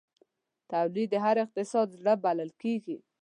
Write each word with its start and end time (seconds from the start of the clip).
تولید 0.71 1.07
د 1.11 1.15
هر 1.25 1.35
اقتصاد 1.45 1.87
زړه 1.99 2.13
بلل 2.23 2.51
کېږي. 2.61 2.97